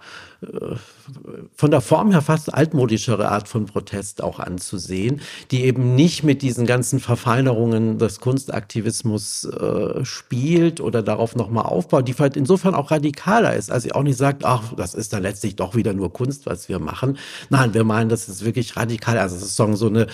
[1.54, 6.40] von der Form her fast altmodischere Art von Protest auch anzusehen, die eben nicht mit
[6.40, 12.90] diesen ganzen Verfeinerungen des Kunstaktivismus äh, spielt oder darauf nochmal aufbaut, die vielleicht insofern auch
[12.90, 16.12] radikaler ist, als sie auch nicht sagt, ach, das ist dann letztlich doch wieder nur
[16.12, 17.18] Kunst, was wir machen.
[17.50, 19.18] Nein, wir meinen, das ist wirklich radikal.
[19.18, 20.06] Also es ist so eine,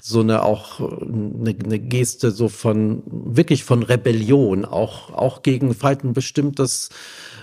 [0.00, 6.04] so eine auch eine, eine Geste so von, wirklich von Rebellion, auch, auch gegen vielleicht
[6.04, 6.88] ein bestimmtes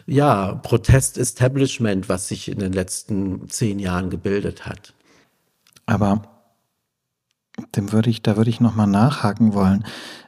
[0.07, 4.93] ja, Protest-Establishment, was sich in den letzten zehn Jahren gebildet hat.
[5.85, 6.23] Aber
[7.75, 9.85] dem würde ich, da würde ich nochmal nachhaken wollen,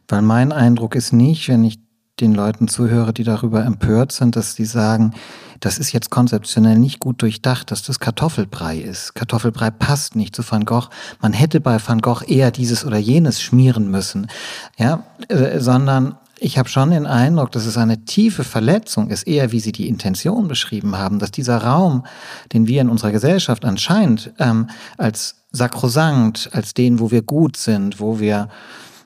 [0.09, 1.79] weil mein Eindruck ist nicht, wenn ich
[2.19, 5.13] den Leuten zuhöre, die darüber empört sind, dass sie sagen,
[5.61, 9.15] das ist jetzt konzeptionell nicht gut durchdacht, dass das Kartoffelbrei ist.
[9.15, 10.89] Kartoffelbrei passt nicht zu Van Gogh.
[11.21, 14.27] Man hätte bei Van Gogh eher dieses oder jenes schmieren müssen,
[14.77, 19.53] ja, äh, sondern ich habe schon den Eindruck, dass es eine tiefe Verletzung ist, eher
[19.53, 22.05] wie Sie die Intention beschrieben haben, dass dieser Raum,
[22.51, 28.01] den wir in unserer Gesellschaft anscheinend ähm, als sakrosankt, als den, wo wir gut sind,
[28.01, 28.49] wo wir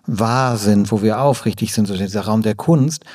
[0.07, 3.05] wahr sind, wo wir aufrichtig sind, so dieser Raum der Kunst,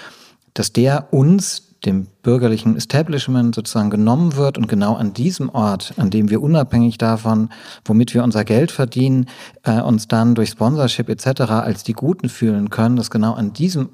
[0.54, 6.10] dass der uns, dem bürgerlichen Establishment sozusagen genommen wird und genau an diesem Ort, an
[6.10, 7.48] dem wir unabhängig davon,
[7.84, 9.26] womit wir unser Geld verdienen,
[9.64, 11.40] äh, uns dann durch Sponsorship etc.
[11.50, 13.88] als die Guten fühlen können, dass genau an diesem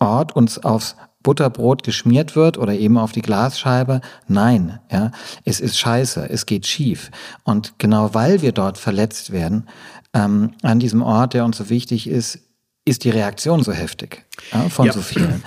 [0.00, 4.00] Ort uns aufs Butterbrot geschmiert wird oder eben auf die Glasscheibe.
[4.26, 5.12] Nein, ja,
[5.44, 7.10] es ist scheiße, es geht schief.
[7.44, 9.68] Und genau weil wir dort verletzt werden,
[10.14, 12.40] ähm, an diesem Ort, der uns so wichtig ist,
[12.84, 14.92] ist die Reaktion so heftig ja, von ja.
[14.92, 15.44] so vielen.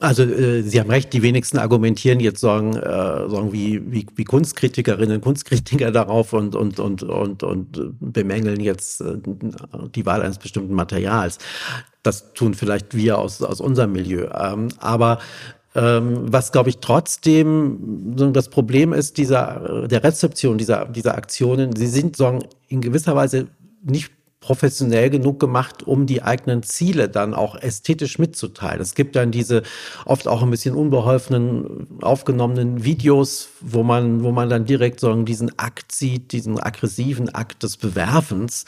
[0.00, 4.24] Also äh, Sie haben recht, die wenigsten argumentieren jetzt sagen, äh, sagen wie, wie, wie
[4.24, 9.18] Kunstkritikerinnen und Kunstkritiker darauf und, und, und, und, und bemängeln jetzt äh,
[9.94, 11.38] die Wahl eines bestimmten Materials.
[12.02, 14.28] Das tun vielleicht wir aus, aus unserem Milieu.
[14.34, 15.18] Ähm, aber
[15.74, 21.86] ähm, was, glaube ich, trotzdem das Problem ist, dieser, der Rezeption dieser, dieser Aktionen, sie
[21.86, 23.48] sind sagen, in gewisser Weise
[23.82, 24.10] nicht
[24.40, 28.80] professionell genug gemacht, um die eigenen Ziele dann auch ästhetisch mitzuteilen.
[28.80, 29.62] Es gibt dann diese
[30.06, 35.58] oft auch ein bisschen unbeholfenen aufgenommenen Videos, wo man, wo man dann direkt so diesen
[35.58, 38.64] Akt sieht, diesen aggressiven Akt des Bewerfens.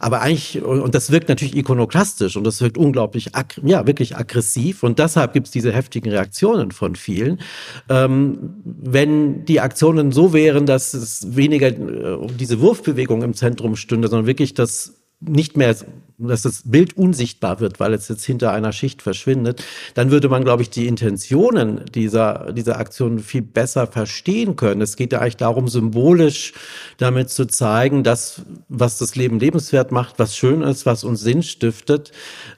[0.00, 3.30] Aber eigentlich, und das wirkt natürlich ikonoklastisch und das wirkt unglaublich,
[3.62, 4.82] ja, wirklich aggressiv.
[4.82, 7.40] Und deshalb gibt es diese heftigen Reaktionen von vielen.
[7.88, 14.08] Ähm, wenn die Aktionen so wären, dass es weniger äh, diese Wurfbewegung im Zentrum stünde,
[14.08, 14.94] sondern wirklich das
[15.26, 15.74] nicht mehr,
[16.18, 20.44] dass das Bild unsichtbar wird, weil es jetzt hinter einer Schicht verschwindet, dann würde man,
[20.44, 24.80] glaube ich, die Intentionen dieser, dieser Aktion viel besser verstehen können.
[24.80, 26.52] Es geht ja eigentlich darum, symbolisch
[26.98, 31.42] damit zu zeigen, dass, was das Leben lebenswert macht, was schön ist, was uns Sinn
[31.42, 32.12] stiftet,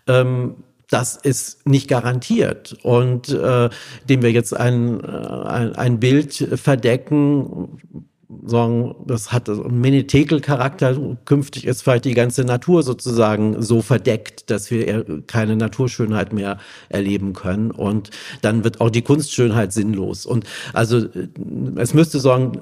[0.06, 0.56] ähm,
[0.90, 2.76] das ist nicht garantiert.
[2.82, 3.70] Und äh,
[4.02, 7.78] indem wir jetzt ein, äh, ein, ein Bild verdecken,
[8.44, 10.96] sagen, das hat einen Minitekel-Charakter.
[11.24, 17.32] Künftig ist vielleicht die ganze Natur sozusagen so verdeckt, dass wir keine Naturschönheit mehr erleben
[17.32, 17.70] können.
[17.70, 18.10] Und
[18.42, 20.26] dann wird auch die Kunstschönheit sinnlos.
[20.26, 21.06] Und also
[21.76, 22.60] es müsste sagen,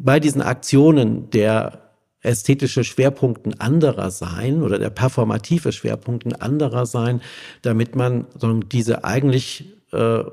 [0.00, 1.88] bei diesen Aktionen der
[2.20, 7.20] ästhetische Schwerpunkten anderer sein oder der performative Schwerpunkten anderer sein,
[7.62, 10.24] damit man sagen, diese eigentlich äh,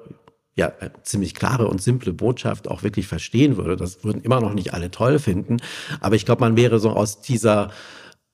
[0.56, 3.76] ja äh, ziemlich klare und simple Botschaft auch wirklich verstehen würde.
[3.76, 5.58] Das würden immer noch nicht alle toll finden,
[6.02, 7.72] aber ich glaube, man wäre so aus dieser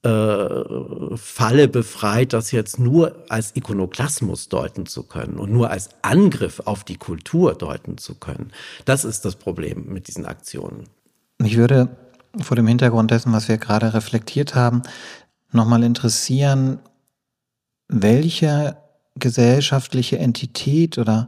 [0.03, 0.63] äh,
[1.15, 6.83] Falle befreit, das jetzt nur als Ikonoklasmus deuten zu können und nur als Angriff auf
[6.83, 8.51] die Kultur deuten zu können.
[8.85, 10.85] Das ist das Problem mit diesen Aktionen.
[11.37, 11.89] Mich würde
[12.39, 14.83] vor dem Hintergrund dessen, was wir gerade reflektiert haben,
[15.51, 16.79] nochmal interessieren,
[17.87, 18.77] welche
[19.15, 21.27] gesellschaftliche Entität oder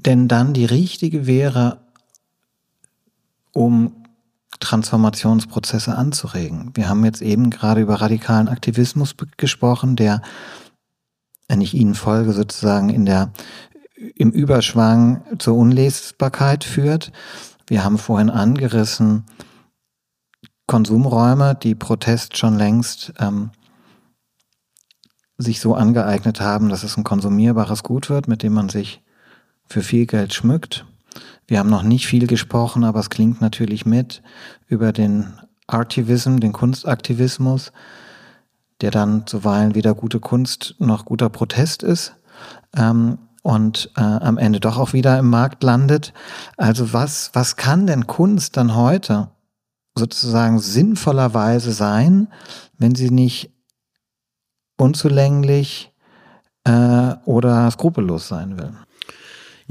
[0.00, 1.80] denn dann die richtige wäre,
[3.52, 4.04] um
[4.58, 6.70] Transformationsprozesse anzuregen.
[6.74, 10.22] Wir haben jetzt eben gerade über radikalen Aktivismus gesprochen, der,
[11.48, 13.32] wenn ich Ihnen folge, sozusagen in der,
[14.14, 17.12] im Überschwang zur Unlesbarkeit führt.
[17.66, 19.24] Wir haben vorhin angerissen
[20.66, 23.50] Konsumräume, die Protest schon längst ähm,
[25.36, 29.02] sich so angeeignet haben, dass es ein konsumierbares Gut wird, mit dem man sich
[29.72, 30.84] für viel Geld schmückt.
[31.46, 34.22] Wir haben noch nicht viel gesprochen, aber es klingt natürlich mit
[34.66, 35.32] über den
[35.66, 37.72] Artivism, den Kunstaktivismus,
[38.82, 42.14] der dann zuweilen weder gute Kunst noch guter Protest ist
[42.76, 46.12] ähm, und äh, am Ende doch auch wieder im Markt landet.
[46.58, 49.30] Also was, was kann denn Kunst dann heute
[49.96, 52.28] sozusagen sinnvollerweise sein,
[52.76, 53.50] wenn sie nicht
[54.76, 55.92] unzulänglich
[56.64, 58.72] äh, oder skrupellos sein will?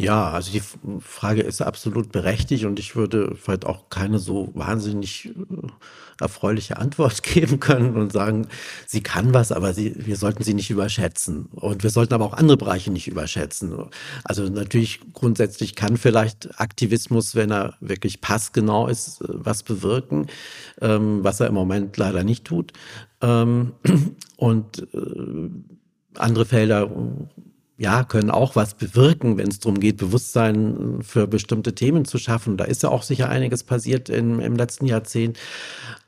[0.02, 0.64] Ja, also die
[1.00, 5.68] Frage ist absolut berechtigt und ich würde vielleicht auch keine so wahnsinnig äh,
[6.20, 8.48] erfreuliche Antwort geben können und sagen,
[8.88, 11.50] sie kann was, aber sie, wir sollten sie nicht überschätzen.
[11.52, 13.78] Und wir sollten aber auch andere Bereiche nicht überschätzen.
[14.24, 20.28] Also natürlich grundsätzlich kann vielleicht Aktivismus, wenn er wirklich passgenau ist, äh, was bewirken,
[20.82, 22.74] ähm, was er im Moment leider nicht tut.
[23.22, 23.74] Ähm,
[24.36, 25.50] und äh,
[26.18, 26.90] andere Felder
[27.82, 32.56] ja, können auch was bewirken, wenn es darum geht, Bewusstsein für bestimmte Themen zu schaffen.
[32.56, 35.40] Da ist ja auch sicher einiges passiert im, im letzten Jahrzehnt.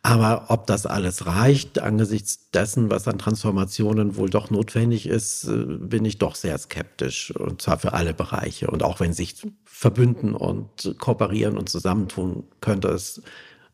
[0.04, 5.66] Aber ob das alles reicht, angesichts dessen, was an Transformationen wohl doch notwendig ist, äh,
[5.66, 7.36] bin ich doch sehr skeptisch.
[7.36, 8.68] Und zwar für alle Bereiche.
[8.68, 9.34] Und auch wenn sich
[9.66, 13.24] verbünden und kooperieren und zusammentun, könnte es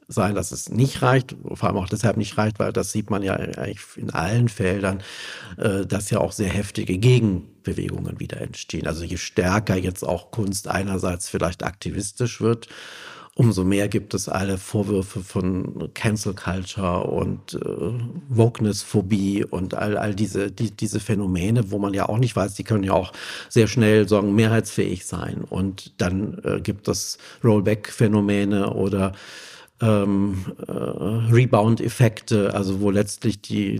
[0.09, 3.23] sein, dass es nicht reicht, vor allem auch deshalb nicht reicht, weil das sieht man
[3.23, 5.03] ja eigentlich in allen Feldern,
[5.57, 6.97] äh, dass ja auch sehr heftige
[7.69, 8.87] Gegenbewegungen wieder entstehen.
[8.87, 12.67] Also je stärker jetzt auch Kunst einerseits vielleicht aktivistisch wird,
[13.35, 17.59] umso mehr gibt es alle Vorwürfe von Cancel Culture und äh,
[18.29, 22.63] Wokeness-Phobie und all, all diese, die, diese Phänomene, wo man ja auch nicht weiß, die
[22.63, 23.13] können ja auch
[23.47, 25.45] sehr schnell sagen, mehrheitsfähig sein.
[25.49, 29.13] Und dann äh, gibt es Rollback-Phänomene oder
[29.81, 33.79] ähm, äh, Rebound-Effekte, also wo letztlich die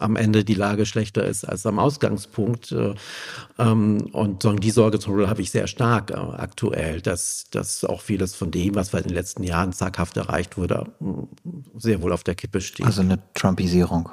[0.00, 2.72] am Ende die Lage schlechter ist als am Ausgangspunkt.
[2.72, 2.94] Äh,
[3.58, 8.00] ähm, und die Sorge zum Beispiel habe ich sehr stark äh, aktuell, dass, dass auch
[8.00, 10.86] vieles von dem, was in den letzten Jahren zaghaft erreicht wurde,
[11.76, 12.86] sehr wohl auf der Kippe steht.
[12.86, 14.08] Also eine Trumpisierung.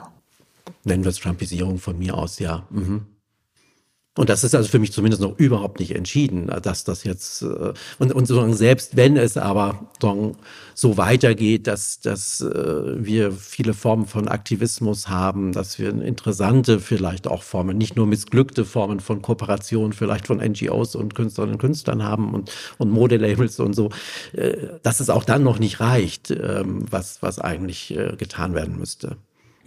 [0.84, 2.66] Nennen wir es Trumpisierung von mir aus, ja.
[2.70, 3.06] Mhm.
[4.18, 7.74] Und das ist also für mich zumindest noch überhaupt nicht entschieden, dass das jetzt äh,
[8.00, 9.92] und, und sozusagen selbst wenn es aber
[10.74, 17.28] so weitergeht, dass, dass äh, wir viele Formen von Aktivismus haben, dass wir interessante vielleicht
[17.28, 22.04] auch Formen, nicht nur missglückte Formen von Kooperation, vielleicht von NGOs und Künstlerinnen und Künstlern
[22.04, 23.90] haben und, und Modelabels und so,
[24.34, 29.18] äh, dass es auch dann noch nicht reicht, ähm, was, was eigentlich getan werden müsste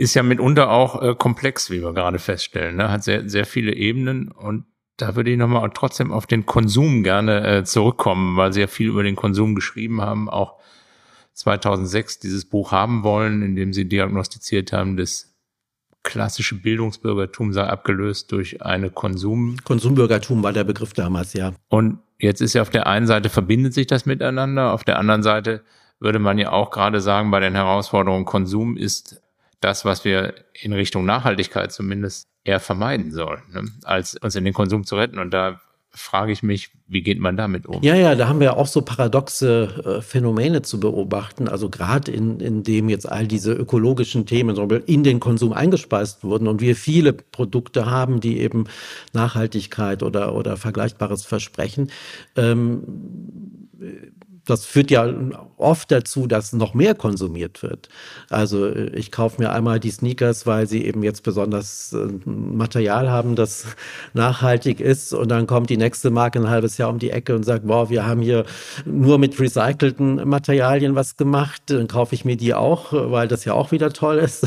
[0.01, 2.77] ist ja mitunter auch äh, komplex, wie wir gerade feststellen.
[2.77, 2.91] Ne?
[2.91, 4.65] Hat sehr, sehr viele Ebenen und
[4.97, 8.89] da würde ich nochmal trotzdem auf den Konsum gerne äh, zurückkommen, weil Sie ja viel
[8.89, 10.59] über den Konsum geschrieben haben, auch
[11.35, 15.35] 2006 dieses Buch haben wollen, in dem Sie diagnostiziert haben, das
[16.03, 19.57] klassische Bildungsbürgertum sei abgelöst durch eine Konsum.
[19.65, 21.53] Konsumbürgertum war der Begriff damals, ja.
[21.69, 25.23] Und jetzt ist ja auf der einen Seite verbindet sich das miteinander, auf der anderen
[25.23, 25.63] Seite
[25.99, 29.21] würde man ja auch gerade sagen, bei den Herausforderungen Konsum ist
[29.61, 33.65] das, was wir in Richtung Nachhaltigkeit zumindest eher vermeiden sollen, ne?
[33.85, 35.19] als uns in den Konsum zu retten.
[35.19, 35.61] Und da
[35.93, 37.83] frage ich mich, wie geht man damit um?
[37.83, 41.49] Ja, ja, da haben wir auch so paradoxe äh, Phänomene zu beobachten.
[41.49, 46.47] Also gerade in, in dem jetzt all diese ökologischen Themen in den Konsum eingespeist wurden
[46.47, 48.65] und wir viele Produkte haben, die eben
[49.13, 51.91] Nachhaltigkeit oder, oder Vergleichbares versprechen.
[52.37, 52.83] Ähm,
[54.51, 55.09] das führt ja
[55.57, 57.89] oft dazu, dass noch mehr konsumiert wird.
[58.29, 63.37] Also ich kaufe mir einmal die Sneakers, weil sie eben jetzt besonders äh, Material haben,
[63.37, 63.67] das
[64.15, 65.13] nachhaltig ist.
[65.13, 67.91] Und dann kommt die nächste Marke ein halbes Jahr um die Ecke und sagt, wow,
[67.91, 68.45] wir haben hier
[68.85, 71.63] nur mit recycelten Materialien was gemacht.
[71.67, 74.45] Dann kaufe ich mir die auch, weil das ja auch wieder toll ist.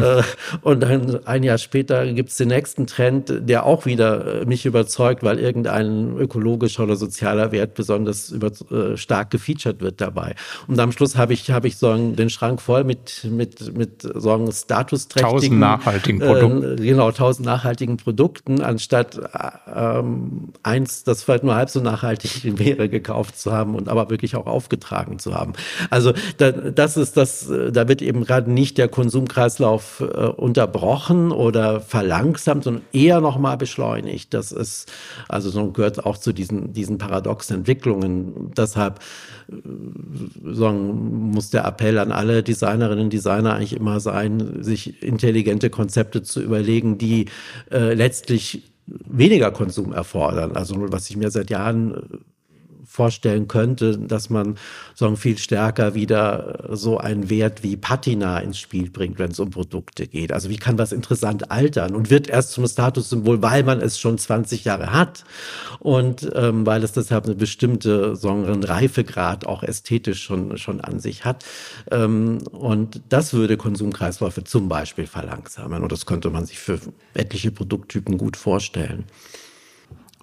[0.00, 0.22] Äh,
[0.62, 4.66] und dann ein Jahr später gibt es den nächsten Trend, der auch wieder äh, mich
[4.66, 8.50] überzeugt, weil irgendein ökologischer oder sozialer Wert besonders über,
[8.96, 10.34] stark gefeatured wird dabei.
[10.66, 14.50] Und am Schluss habe ich, habe ich so den Schrank voll mit, mit, mit so
[14.50, 15.32] statusträchtigen.
[15.32, 16.72] Tausend nachhaltigen äh, Produkten.
[16.72, 19.20] Äh, genau, tausend nachhaltigen Produkten, anstatt
[19.74, 24.36] ähm, eins, das vielleicht nur halb so nachhaltig wäre, gekauft zu haben und aber wirklich
[24.36, 25.52] auch aufgetragen zu haben.
[25.90, 31.80] Also da, das ist das, da wird eben gerade nicht der Konsumkreislauf äh, unterbrochen oder
[31.80, 34.32] verlangsamt, sondern eher nochmal beschleunigt.
[34.34, 34.90] Das ist,
[35.28, 38.52] also so gehört auch zu diesen, diesen paradoxen Entwicklungen.
[38.56, 39.00] Deshalb
[40.44, 46.22] sagen, muss der Appell an alle Designerinnen und Designer eigentlich immer sein, sich intelligente Konzepte
[46.22, 47.26] zu überlegen, die
[47.70, 50.56] äh, letztlich weniger Konsum erfordern.
[50.56, 52.24] Also was ich mir seit Jahren
[52.94, 54.56] vorstellen könnte, dass man
[54.94, 59.50] so viel stärker wieder so einen Wert wie Patina ins Spiel bringt, wenn es um
[59.50, 60.32] Produkte geht.
[60.32, 64.16] Also wie kann was interessant altern und wird erst zum Statussymbol, weil man es schon
[64.16, 65.24] 20 Jahre hat
[65.80, 71.00] und ähm, weil es deshalb eine bestimmte so einen Reifegrad auch ästhetisch schon, schon an
[71.00, 71.44] sich hat.
[71.90, 76.78] Ähm, und das würde Konsumkreisläufe zum Beispiel verlangsamen und das könnte man sich für
[77.12, 79.04] etliche Produkttypen gut vorstellen.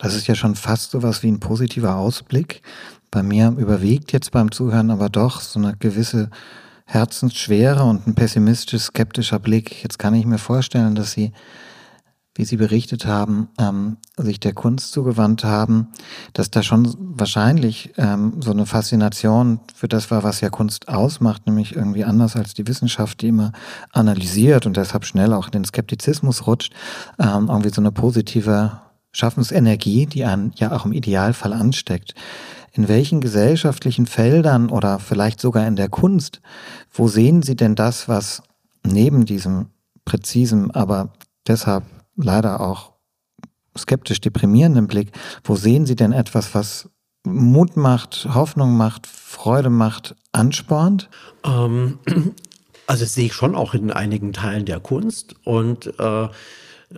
[0.01, 2.63] Das ist ja schon fast so was wie ein positiver Ausblick.
[3.11, 6.31] Bei mir überwiegt jetzt beim Zuhören aber doch so eine gewisse
[6.85, 9.83] Herzensschwere und ein pessimistisch skeptischer Blick.
[9.83, 11.33] Jetzt kann ich mir vorstellen, dass Sie,
[12.33, 15.89] wie Sie berichtet haben, ähm, sich der Kunst zugewandt haben,
[16.33, 21.45] dass da schon wahrscheinlich ähm, so eine Faszination für das war, was ja Kunst ausmacht,
[21.45, 23.51] nämlich irgendwie anders als die Wissenschaft, die immer
[23.91, 26.73] analysiert und deshalb schnell auch in den Skeptizismus rutscht,
[27.19, 28.81] ähm, irgendwie so eine positive
[29.12, 32.15] Schaffensenergie, die einen ja auch im Idealfall ansteckt.
[32.74, 36.41] In welchen gesellschaftlichen Feldern oder vielleicht sogar in der Kunst,
[36.91, 38.43] wo sehen Sie denn das, was
[38.84, 39.67] neben diesem
[40.06, 41.13] präzisen, aber
[41.47, 41.84] deshalb
[42.15, 42.93] leider auch
[43.78, 45.12] skeptisch deprimierenden Blick,
[45.43, 46.89] wo sehen Sie denn etwas, was
[47.24, 51.10] Mut macht, Hoffnung macht, Freude macht, anspornt?
[51.43, 52.00] Ähm,
[52.88, 56.28] also das sehe ich schon auch in einigen Teilen der Kunst und äh,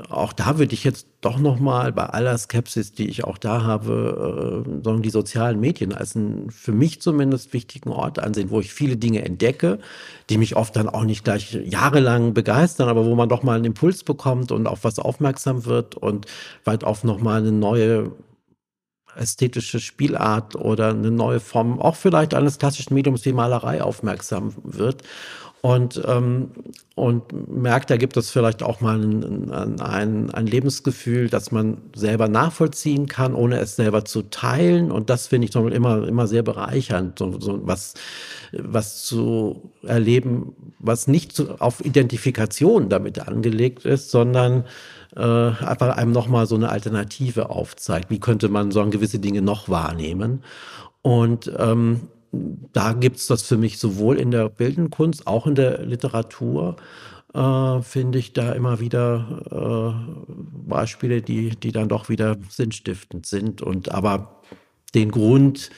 [0.09, 4.65] auch da würde ich jetzt doch nochmal bei aller Skepsis, die ich auch da habe,
[4.65, 8.97] äh, die sozialen Medien als einen für mich zumindest wichtigen Ort ansehen, wo ich viele
[8.97, 9.79] Dinge entdecke,
[10.29, 13.65] die mich oft dann auch nicht gleich jahrelang begeistern, aber wo man doch mal einen
[13.65, 16.25] Impuls bekommt und auf was aufmerksam wird und
[16.63, 18.11] weit auf nochmal eine neue
[19.15, 25.03] ästhetische Spielart oder eine neue Form, auch vielleicht eines klassischen Mediums wie Malerei aufmerksam wird
[25.65, 26.51] und, ähm,
[26.93, 32.27] und merkt, da gibt es vielleicht auch mal ein, ein, ein Lebensgefühl, das man selber
[32.27, 34.91] nachvollziehen kann, ohne es selber zu teilen.
[34.91, 37.93] Und das finde ich immer, immer sehr bereichernd, so, so was,
[38.51, 44.65] was zu erleben, was nicht zu, auf Identifikation damit angelegt ist, sondern
[45.15, 48.09] äh, einfach einem nochmal so eine Alternative aufzeigt.
[48.09, 50.43] Wie könnte man so gewisse Dinge noch wahrnehmen?
[51.03, 55.85] Und ähm, da gibt's das für mich sowohl in der bildenden Kunst, auch in der
[55.85, 56.77] Literatur.
[57.33, 60.13] äh, finde ich da immer wieder äh,
[60.67, 63.61] Beispiele, die, die dann doch wieder sinnstiftend sind.
[63.61, 64.41] Und aber
[64.93, 65.69] den Grund,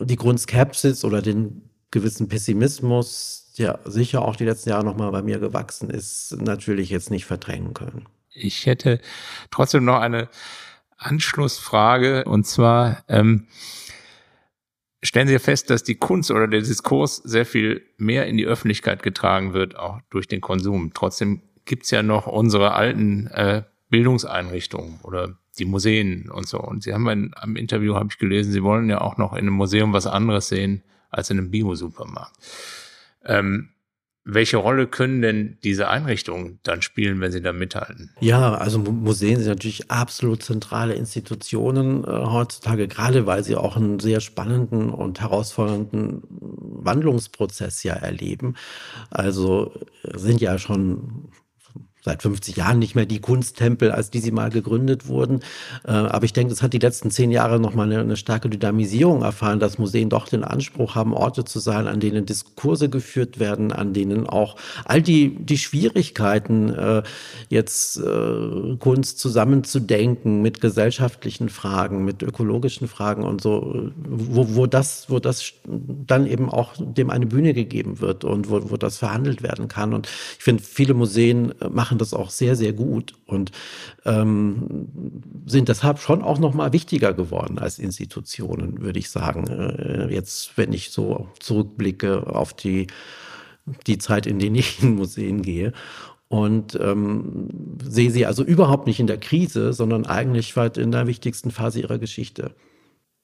[0.00, 5.38] die Grundskepsis oder den gewissen Pessimismus, der sicher auch die letzten Jahre nochmal bei mir
[5.38, 8.06] gewachsen ist, natürlich jetzt nicht verdrängen können.
[8.30, 9.00] Ich hätte
[9.50, 10.28] trotzdem noch eine
[10.96, 13.46] Anschlussfrage und zwar ähm,
[15.02, 19.02] stellen Sie fest, dass die Kunst oder der Diskurs sehr viel mehr in die Öffentlichkeit
[19.02, 20.92] getragen wird, auch durch den Konsum.
[20.94, 26.60] Trotzdem gibt's ja noch unsere alten äh, Bildungseinrichtungen oder die Museen und so.
[26.60, 29.40] Und Sie haben ein, am Interview, habe ich gelesen, Sie wollen ja auch noch in
[29.40, 32.34] einem Museum was anderes sehen als in einem Bio-Supermarkt.
[33.24, 33.70] Ähm,
[34.30, 38.10] welche Rolle können denn diese Einrichtungen dann spielen, wenn sie da mithalten?
[38.20, 44.00] Ja, also Museen sind natürlich absolut zentrale Institutionen äh, heutzutage, gerade weil sie auch einen
[44.00, 48.54] sehr spannenden und herausfordernden Wandlungsprozess ja erleben.
[49.08, 49.72] Also
[50.02, 51.30] äh, sind ja schon
[52.08, 55.40] seit 50 Jahren nicht mehr die Kunsttempel, als die sie mal gegründet wurden.
[55.84, 59.20] Äh, aber ich denke, es hat die letzten zehn Jahre nochmal eine, eine starke Dynamisierung
[59.20, 63.72] erfahren, dass Museen doch den Anspruch haben, Orte zu sein, an denen Diskurse geführt werden,
[63.72, 64.56] an denen auch
[64.86, 67.02] all die, die Schwierigkeiten, äh,
[67.50, 75.10] jetzt äh, Kunst zusammenzudenken mit gesellschaftlichen Fragen, mit ökologischen Fragen und so, wo, wo das,
[75.10, 79.42] wo das dann eben auch dem eine Bühne gegeben wird und wo, wo das verhandelt
[79.42, 79.92] werden kann.
[79.92, 83.50] Und ich finde, viele Museen machen machen das auch sehr, sehr gut und
[84.04, 84.88] ähm,
[85.46, 89.46] sind deshalb schon auch noch mal wichtiger geworden als Institutionen, würde ich sagen.
[89.48, 92.86] Äh, jetzt, wenn ich so zurückblicke auf die,
[93.86, 95.72] die Zeit, in der ich in Museen gehe
[96.28, 97.48] und ähm,
[97.82, 101.80] sehe sie also überhaupt nicht in der Krise, sondern eigentlich weit in der wichtigsten Phase
[101.80, 102.54] ihrer Geschichte.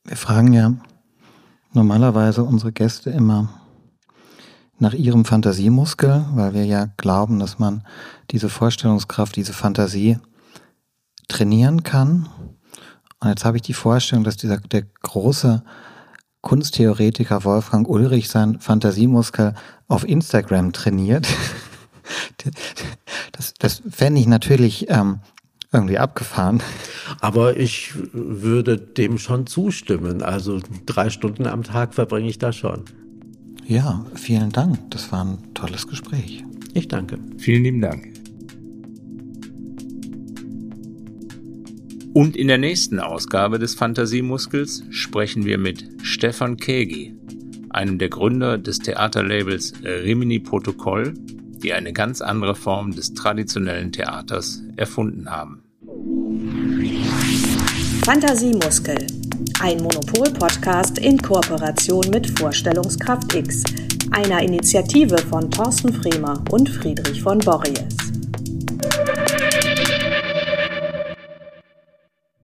[0.05, 0.75] Wir fragen ja
[1.72, 3.49] normalerweise unsere Gäste immer,
[4.79, 7.85] nach ihrem Fantasiemuskel, weil wir ja glauben, dass man
[8.31, 10.18] diese Vorstellungskraft, diese Fantasie
[11.29, 12.29] trainieren kann.
[13.20, 15.62] Und jetzt habe ich die Vorstellung, dass dieser der große
[16.43, 19.55] Kunsttheoretiker Wolfgang Ulrich sein Fantasiemuskel
[19.89, 21.27] auf Instagram trainiert.
[23.33, 25.20] Das, das fände ich natürlich ähm,
[25.72, 26.62] irgendwie abgefahren.
[27.20, 30.22] Aber ich würde dem schon zustimmen.
[30.22, 32.85] Also drei Stunden am Tag verbringe ich da schon.
[33.67, 34.79] Ja, vielen Dank.
[34.91, 36.45] Das war ein tolles Gespräch.
[36.75, 37.19] Ich danke.
[37.39, 38.12] Vielen lieben Dank.
[42.12, 47.15] Und in der nächsten Ausgabe des Fantasiemuskels sprechen wir mit Stefan Kegi,
[47.71, 54.62] einem der Gründer des Theaterlabels Rimini Protokoll, die eine ganz andere Form des traditionellen Theaters
[54.77, 55.62] erfunden haben.
[58.05, 59.07] Fantasiemuskel
[59.61, 63.63] ein Monopol-Podcast in Kooperation mit Vorstellungskraft X,
[64.11, 68.14] einer Initiative von Thorsten Fremer und Friedrich von Borries.